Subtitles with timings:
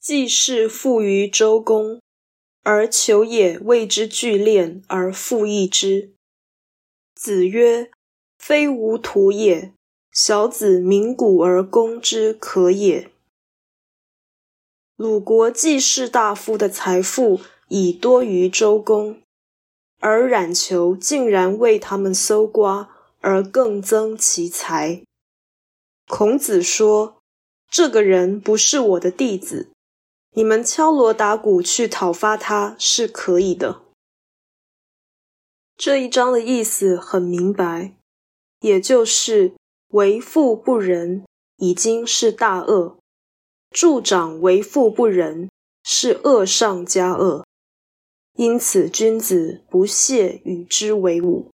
[0.00, 2.00] 季氏富于周公，
[2.62, 6.14] 而求也为之聚练而复议之。
[7.14, 7.90] 子曰
[8.38, 9.74] ：“非吾徒也，
[10.10, 13.10] 小子鸣鼓而攻之可也。”
[14.96, 19.20] 鲁国季氏大夫的财富已多于周公，
[19.98, 22.88] 而冉求竟然为他们搜刮，
[23.20, 25.02] 而更增其财。
[26.08, 27.18] 孔子说
[27.70, 29.68] ：“这个人不是我的弟子。”
[30.32, 33.82] 你们敲锣打鼓去讨伐他是可以的。
[35.76, 37.94] 这一章的意思很明白，
[38.60, 39.54] 也就是
[39.88, 41.24] 为富不仁
[41.56, 42.98] 已经是大恶，
[43.70, 45.50] 助长为富不仁
[45.82, 47.44] 是恶上加恶，
[48.34, 51.50] 因此君子不屑与之为伍。